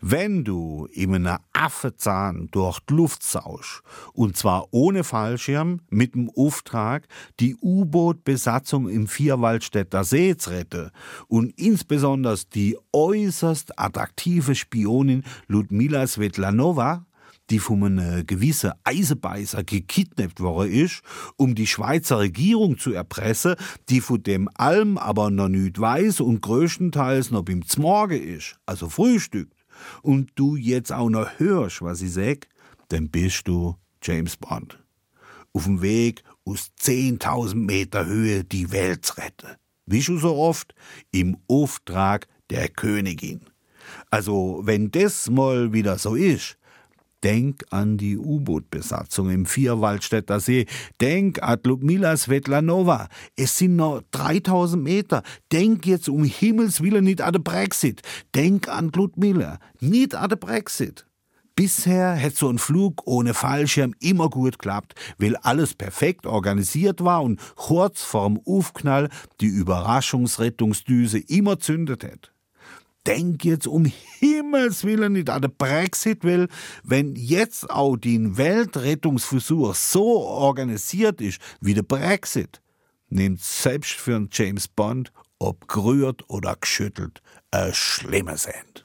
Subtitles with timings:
[0.00, 6.30] Wenn du in einem Affenzahn durch die Luft sausch, und zwar ohne Fallschirm, mit dem
[6.36, 7.08] Auftrag,
[7.40, 10.90] die U-Boot-Besatzung im Vierwaldstätter See zu retten
[11.26, 17.06] und insbesondere die äußerst attraktive Spionin Ludmila Svetlanova,
[17.50, 21.02] die von einem gewissen Eisebeißer gekidnappt worden ist,
[21.36, 23.56] um die Schweizer Regierung zu erpressen,
[23.88, 28.88] die von dem allem aber noch nicht weiß und größtenteils noch beim Zmorgen ist, also
[28.88, 29.53] frühstückt
[30.02, 32.48] und du jetzt auch noch hörst, was ich sag,
[32.88, 34.78] dann bist du James Bond.
[35.52, 39.56] Auf dem Weg aus 10.000 Meter Höhe die Welt zu retten.
[39.86, 40.74] Wie schon so oft,
[41.10, 43.42] im Auftrag der Königin.
[44.10, 46.56] Also, wenn das mal wieder so ist,
[47.24, 50.66] Denk an die U-Boot-Besatzung im Vierwaldstätter See.
[51.00, 53.08] Denk an Ludmila Svetlanova.
[53.34, 55.22] Es sind noch 3000 Meter.
[55.50, 58.02] Denk jetzt um Himmels Willen nicht an den Brexit.
[58.34, 61.06] Denk an Ludmila, nicht an den Brexit.
[61.56, 67.22] Bisher hätte so ein Flug ohne Fallschirm immer gut geklappt, weil alles perfekt organisiert war
[67.22, 69.08] und kurz vorm Aufknall
[69.40, 72.33] die Überraschungsrettungsdüse immer zündet hätte
[73.06, 73.84] denk jetzt um
[74.18, 76.48] Himmels Willen nicht an den Brexit will,
[76.82, 82.60] wenn jetzt auch den Weltrettungsversuch so organisiert ist wie der Brexit,
[83.08, 88.83] nimmt selbst für einen James Bond, ob gerührt oder geschüttelt, ein schlimmes End.